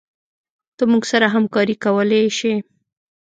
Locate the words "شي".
2.37-2.53